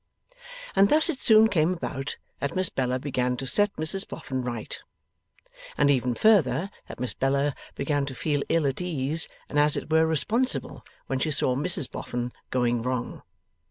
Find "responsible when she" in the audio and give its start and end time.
10.07-11.29